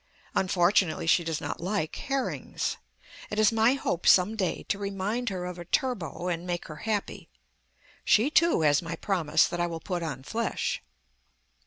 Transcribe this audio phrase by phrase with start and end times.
[0.33, 2.77] Unfortunately she does not like herrings.
[3.29, 6.77] It is my hope some day to remind her of a turbot and make her
[6.77, 7.29] happy.
[8.03, 10.81] She, too, has my promise that I will put on flesh.